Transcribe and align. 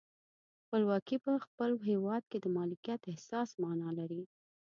خپلواکي 0.63 1.17
په 1.25 1.31
خپل 1.45 1.71
هیواد 1.89 2.23
کې 2.31 2.37
د 2.41 2.47
مالکیت 2.57 3.01
احساس 3.11 3.49
معنا 3.61 3.89
لري. 3.99 4.21